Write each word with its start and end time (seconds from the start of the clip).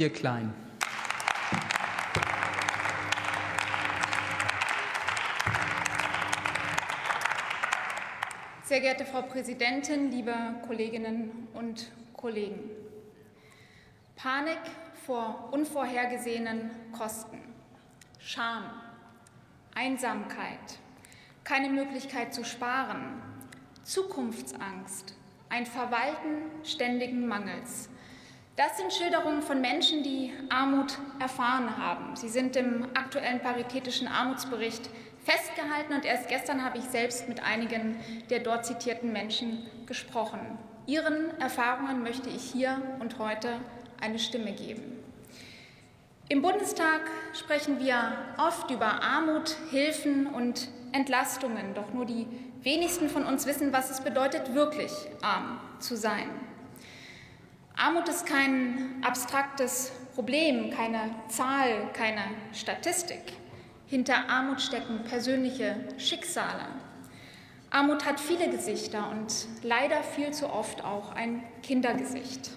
Ottilie 0.00 0.10
Klein. 0.18 0.54
Sehr 8.62 8.80
geehrte 8.80 9.04
Frau 9.04 9.20
Präsidentin, 9.22 10.10
liebe 10.10 10.32
Kolleginnen 10.66 11.48
und 11.52 11.90
Kollegen. 12.14 12.70
Panik 14.16 14.60
vor 15.04 15.50
unvorhergesehenen 15.52 16.70
Kosten, 16.96 17.42
Scham, 18.18 18.70
Einsamkeit, 19.74 20.78
keine 21.44 21.68
Möglichkeit 21.68 22.32
zu 22.32 22.42
sparen, 22.44 23.20
Zukunftsangst, 23.82 25.14
ein 25.50 25.66
Verwalten 25.66 26.64
ständigen 26.64 27.28
Mangels. 27.28 27.90
Das 28.56 28.76
sind 28.76 28.92
Schilderungen 28.92 29.42
von 29.42 29.60
Menschen, 29.60 30.02
die 30.02 30.32
Armut 30.50 30.98
erfahren 31.18 31.76
haben. 31.78 32.16
Sie 32.16 32.28
sind 32.28 32.56
im 32.56 32.84
aktuellen 32.94 33.40
paritätischen 33.40 34.08
Armutsbericht 34.08 34.90
festgehalten 35.24 35.94
und 35.94 36.04
erst 36.04 36.28
gestern 36.28 36.64
habe 36.64 36.78
ich 36.78 36.84
selbst 36.84 37.28
mit 37.28 37.42
einigen 37.42 37.96
der 38.28 38.40
dort 38.40 38.66
zitierten 38.66 39.12
Menschen 39.12 39.66
gesprochen. 39.86 40.40
Ihren 40.86 41.38
Erfahrungen 41.40 42.02
möchte 42.02 42.28
ich 42.28 42.42
hier 42.42 42.80
und 43.00 43.18
heute 43.18 43.60
eine 44.00 44.18
Stimme 44.18 44.52
geben. 44.52 44.98
Im 46.28 46.42
Bundestag 46.42 47.02
sprechen 47.32 47.80
wir 47.80 48.12
oft 48.38 48.70
über 48.70 49.02
Armut, 49.02 49.56
Hilfen 49.70 50.26
und 50.26 50.68
Entlastungen, 50.92 51.74
doch 51.74 51.92
nur 51.92 52.06
die 52.06 52.26
wenigsten 52.62 53.08
von 53.08 53.24
uns 53.24 53.46
wissen, 53.46 53.72
was 53.72 53.90
es 53.90 54.00
bedeutet, 54.00 54.54
wirklich 54.54 54.92
arm 55.22 55.60
zu 55.80 55.96
sein. 55.96 56.30
Armut 57.82 58.10
ist 58.10 58.26
kein 58.26 59.02
abstraktes 59.02 59.90
Problem, 60.14 60.70
keine 60.70 61.14
Zahl, 61.28 61.88
keine 61.94 62.20
Statistik. 62.52 63.22
Hinter 63.86 64.28
Armut 64.28 64.60
stecken 64.60 65.02
persönliche 65.04 65.76
Schicksale. 65.96 66.66
Armut 67.70 68.04
hat 68.04 68.20
viele 68.20 68.50
Gesichter 68.50 69.08
und 69.10 69.32
leider 69.62 70.02
viel 70.02 70.30
zu 70.30 70.50
oft 70.50 70.84
auch 70.84 71.14
ein 71.14 71.42
Kindergesicht. 71.62 72.50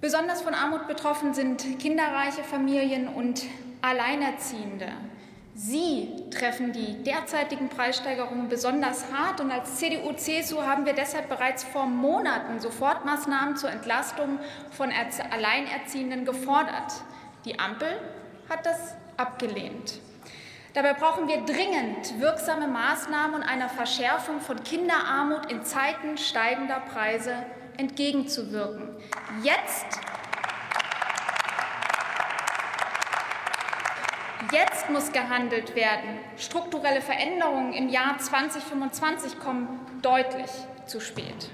Besonders 0.00 0.40
von 0.40 0.54
Armut 0.54 0.88
betroffen 0.88 1.34
sind 1.34 1.78
kinderreiche 1.78 2.44
Familien 2.44 3.08
und 3.08 3.42
Alleinerziehende, 3.82 4.88
Sie 5.54 6.08
treffen 6.30 6.72
die 6.72 7.02
derzeitigen 7.02 7.68
Preissteigerungen 7.68 8.48
besonders 8.48 9.12
hart 9.12 9.40
und 9.40 9.50
als 9.50 9.76
CDU-CSU 9.76 10.62
haben 10.62 10.86
wir 10.86 10.94
deshalb 10.94 11.28
bereits 11.28 11.62
vor 11.62 11.84
Monaten 11.84 12.58
Sofortmaßnahmen 12.58 13.56
zur 13.56 13.70
Entlastung 13.70 14.38
von 14.70 14.90
Alleinerziehenden 15.30 16.24
gefordert. 16.24 16.92
Die 17.44 17.58
Ampel 17.58 18.00
hat 18.48 18.64
das 18.64 18.94
abgelehnt. 19.18 20.00
Dabei 20.72 20.94
brauchen 20.94 21.28
wir 21.28 21.42
dringend 21.44 22.18
wirksame 22.18 22.66
Maßnahmen 22.66 23.36
und 23.36 23.42
einer 23.42 23.68
Verschärfung 23.68 24.40
von 24.40 24.62
Kinderarmut 24.64 25.52
in 25.52 25.62
Zeiten 25.64 26.16
steigender 26.16 26.80
Preise 26.80 27.34
entgegenzuwirken. 27.76 28.96
Jetzt 29.42 30.00
Jetzt 34.50 34.90
muss 34.90 35.12
gehandelt 35.12 35.76
werden. 35.76 36.18
Strukturelle 36.36 37.00
Veränderungen 37.00 37.72
im 37.74 37.88
Jahr 37.88 38.18
2025 38.18 39.38
kommen 39.38 39.68
deutlich 40.02 40.50
zu 40.86 41.00
spät. 41.00 41.50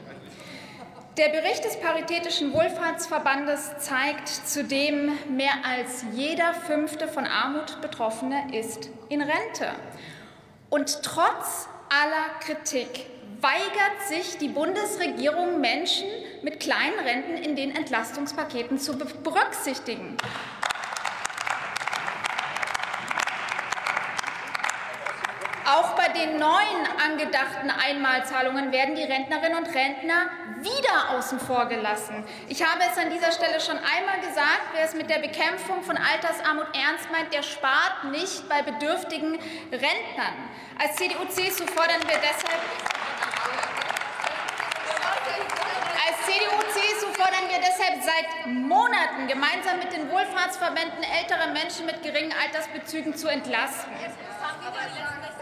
Der 1.18 1.28
Bericht 1.28 1.64
des 1.64 1.78
Paritätischen 1.80 2.52
Wohlfahrtsverbandes 2.52 3.78
zeigt 3.78 4.28
zudem, 4.28 5.18
mehr 5.28 5.52
als 5.64 6.04
jeder 6.12 6.54
fünfte 6.54 7.08
von 7.08 7.26
Armut 7.26 7.80
Betroffene 7.82 8.56
ist 8.56 8.88
in 9.08 9.20
Rente. 9.20 9.72
Und 10.70 11.02
trotz 11.02 11.68
aller 11.90 12.38
Kritik 12.40 13.06
weigert 13.40 14.08
sich 14.08 14.38
die 14.38 14.48
Bundesregierung, 14.48 15.60
Menschen 15.60 16.08
mit 16.42 16.60
kleinen 16.60 16.98
Renten 17.00 17.36
in 17.36 17.56
den 17.56 17.74
Entlastungspaketen 17.74 18.78
zu 18.78 18.96
berücksichtigen. 18.96 20.16
Auch 25.70 25.94
bei 25.96 26.07
den 26.18 26.38
neuen 26.38 26.82
angedachten 27.04 27.70
Einmalzahlungen 27.70 28.72
werden 28.72 28.96
die 28.96 29.04
Rentnerinnen 29.04 29.58
und 29.58 29.74
Rentner 29.74 30.30
wieder 30.60 31.16
außen 31.16 31.38
vor 31.38 31.66
gelassen. 31.66 32.24
Ich 32.48 32.62
habe 32.62 32.82
es 32.90 32.98
an 32.98 33.10
dieser 33.10 33.30
Stelle 33.30 33.60
schon 33.60 33.78
einmal 33.78 34.18
gesagt, 34.20 34.74
wer 34.74 34.84
es 34.84 34.94
mit 34.94 35.08
der 35.08 35.20
Bekämpfung 35.20 35.82
von 35.82 35.96
Altersarmut 35.96 36.66
ernst 36.74 37.10
meint, 37.12 37.32
der 37.32 37.42
spart 37.42 38.04
nicht 38.10 38.48
bei 38.48 38.62
bedürftigen 38.62 39.38
Rentnern. 39.70 40.34
Als 40.78 40.96
CDU-CSU 40.96 41.66
fordern 41.66 42.02
wir 42.06 42.18
deshalb 42.18 42.60
CDU-CSU 46.28 47.06
fordern 47.14 47.48
wir 47.48 47.58
deshalb 47.58 48.02
seit 48.02 48.46
Monaten 48.46 49.26
gemeinsam 49.28 49.78
mit 49.78 49.92
den 49.92 50.10
Wohlfahrtsverbänden 50.10 51.02
ältere 51.02 51.48
Menschen 51.52 51.86
mit 51.86 52.02
geringen 52.02 52.34
Altersbezügen 52.44 53.16
zu 53.16 53.28
entlasten. 53.28 53.90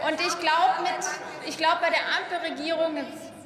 Und 0.07 0.21
ich 0.21 0.39
glaube, 0.39 0.83
mit, 0.83 1.57
bei 1.81 1.89
der 1.89 1.99
Ampelregierung, 2.17 2.97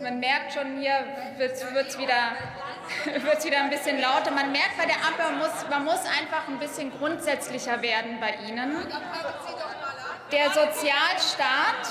man 0.01 0.19
merkt 0.19 0.53
schon, 0.53 0.79
hier 0.79 1.05
wird 1.37 1.53
es 1.53 1.97
wieder, 1.97 2.33
wird's 3.23 3.45
wieder 3.45 3.59
ein 3.59 3.69
bisschen 3.69 3.99
lauter. 3.99 4.31
Man 4.31 4.51
merkt 4.51 4.77
bei 4.77 4.85
der 4.85 4.97
Ampel, 4.97 5.37
muss, 5.37 5.69
man 5.69 5.85
muss 5.85 5.99
einfach 6.05 6.47
ein 6.47 6.59
bisschen 6.59 6.91
grundsätzlicher 6.97 7.81
werden 7.81 8.19
bei 8.19 8.35
Ihnen. 8.47 8.75
Der 10.31 10.49
Sozialstaat, 10.49 11.87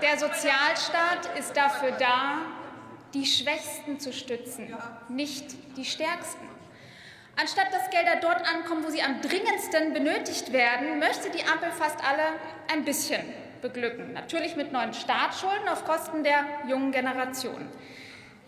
der 0.00 0.18
Sozialstaat 0.18 1.38
ist 1.38 1.56
dafür 1.56 1.92
da, 1.92 2.38
die 3.14 3.26
Schwächsten 3.26 4.00
zu 4.00 4.12
stützen, 4.12 4.74
nicht 5.08 5.44
die 5.76 5.84
Stärksten. 5.84 6.48
Anstatt 7.40 7.72
dass 7.72 7.90
Gelder 7.90 8.16
dort 8.20 8.46
ankommen, 8.48 8.84
wo 8.84 8.90
sie 8.90 9.02
am 9.02 9.20
dringendsten 9.20 9.92
benötigt 9.92 10.52
werden, 10.52 10.98
möchte 10.98 11.30
die 11.30 11.44
Ampel 11.44 11.70
fast 11.72 11.96
alle 12.04 12.24
ein 12.72 12.84
bisschen 12.84 13.22
beglücken. 13.62 14.12
Natürlich 14.12 14.56
mit 14.56 14.72
neuen 14.72 14.92
Staatsschulden 14.92 15.68
auf 15.68 15.84
Kosten 15.84 16.24
der 16.24 16.44
jungen 16.68 16.92
Generation. 16.92 17.68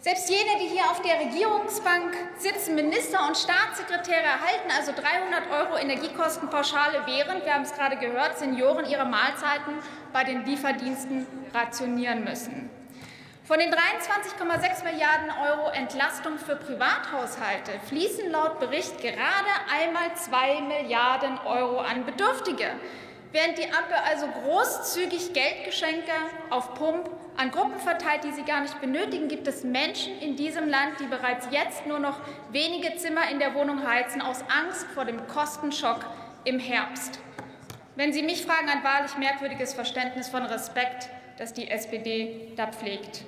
Selbst 0.01 0.29
jene, 0.29 0.59
die 0.61 0.67
hier 0.67 0.85
auf 0.91 1.01
der 1.01 1.19
Regierungsbank 1.19 2.15
sitzen, 2.37 2.75
Minister 2.75 3.27
und 3.27 3.39
Staatssekretäre, 3.39 4.23
erhalten 4.23 4.71
also 4.77 4.93
300 4.93 5.51
Euro 5.51 5.79
Energiekostenpauschale, 5.79 7.05
während, 7.07 7.43
wir 7.47 7.55
haben 7.55 7.63
es 7.63 7.73
gerade 7.73 7.97
gehört, 7.97 8.39
Senioren 8.39 8.85
ihre 8.85 9.07
Mahlzeiten 9.07 9.79
bei 10.13 10.25
den 10.25 10.45
Lieferdiensten 10.45 11.27
rationieren 11.55 12.23
müssen. 12.23 12.69
Von 13.45 13.59
den 13.59 13.71
23,6 13.71 14.85
Milliarden 14.85 15.31
Euro 15.31 15.69
Entlastung 15.69 16.39
für 16.39 16.57
Privathaushalte 16.57 17.73
fließen 17.89 18.31
laut 18.31 18.59
Bericht 18.59 18.97
gerade 19.03 19.51
einmal 19.71 20.17
2 20.17 20.63
Milliarden 20.63 21.37
Euro 21.45 21.81
an 21.81 22.07
Bedürftige. 22.07 22.71
Während 23.33 23.59
die 23.59 23.65
Ampel 23.65 23.97
also 24.09 24.29
großzügig 24.29 25.35
Geldgeschenke 25.35 26.13
auf 26.49 26.73
Pump 26.73 27.11
an 27.37 27.51
Gruppen 27.51 27.79
verteilt, 27.81 28.25
die 28.25 28.33
sie 28.33 28.45
gar 28.45 28.63
nicht 28.63 28.81
benötigen, 28.81 29.29
gibt 29.29 29.47
es 29.47 29.63
Menschen 29.63 30.19
in 30.21 30.37
diesem 30.37 30.67
Land, 30.67 31.01
die 31.01 31.07
bereits 31.07 31.47
jetzt 31.51 31.87
nur 31.87 31.99
noch 31.99 32.21
wenige 32.51 32.97
Zimmer 32.97 33.29
in 33.31 33.41
der 33.41 33.53
Wohnung 33.53 33.87
heizen, 33.87 34.23
aus 34.23 34.41
Angst 34.49 34.87
vor 34.95 35.05
dem 35.05 35.27
Kostenschock 35.27 36.01
im 36.45 36.59
Herbst. 36.59 37.19
Wenn 37.95 38.15
Sie 38.15 38.23
mich 38.23 38.47
fragen, 38.47 38.71
ein 38.71 38.83
wahrlich 38.83 39.19
merkwürdiges 39.19 39.75
Verständnis 39.75 40.31
von 40.31 40.45
Respekt 40.47 41.11
das 41.39 41.53
die 41.53 41.71
SPD 41.71 42.53
da 42.57 42.67
pflegt. 42.67 43.25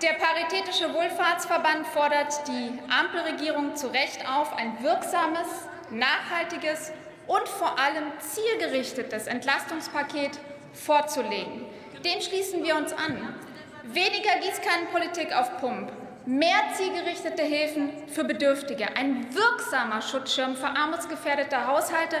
Der 0.00 0.12
Paritätische 0.12 0.94
Wohlfahrtsverband 0.94 1.86
fordert 1.88 2.46
die 2.46 2.78
Ampelregierung 2.88 3.74
zu 3.74 3.88
Recht 3.88 4.28
auf, 4.28 4.56
ein 4.56 4.80
wirksames, 4.80 5.48
nachhaltiges 5.90 6.92
und 7.26 7.48
vor 7.48 7.78
allem 7.78 8.04
zielgerichtetes 8.20 9.26
Entlastungspaket 9.26 10.38
vorzulegen. 10.72 11.66
Dem 12.04 12.20
schließen 12.20 12.62
wir 12.64 12.76
uns 12.76 12.92
an. 12.92 13.34
Weniger 13.82 14.38
Gießkannenpolitik 14.40 15.34
auf 15.34 15.58
Pump, 15.58 15.90
mehr 16.28 16.60
zielgerichtete 16.74 17.42
Hilfen 17.42 17.90
für 18.06 18.22
Bedürftige, 18.22 18.94
ein 18.96 19.34
wirksamer 19.34 20.02
Schutzschirm 20.02 20.56
für 20.56 20.66
armutsgefährdete 20.66 21.66
Haushalte 21.66 22.16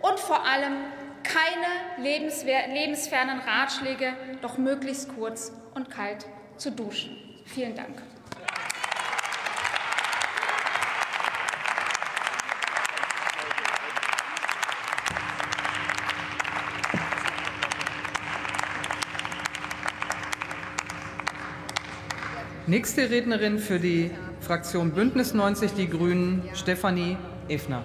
und 0.00 0.18
vor 0.18 0.44
allem 0.44 0.78
keine 1.22 2.02
lebensfernen 2.02 3.38
Ratschläge, 3.38 4.14
doch 4.42 4.58
möglichst 4.58 5.14
kurz 5.14 5.52
und 5.76 5.90
kalt 5.90 6.26
zu 6.56 6.72
duschen. 6.72 7.16
Vielen 7.44 7.76
Dank. 7.76 8.02
Nächste 22.68 23.10
Rednerin 23.10 23.58
für 23.58 23.80
die 23.80 24.12
Fraktion 24.40 24.92
Bündnis 24.92 25.34
90 25.34 25.72
Die 25.72 25.88
Grünen, 25.88 26.42
Stefanie 26.54 27.16
Effner. 27.48 27.80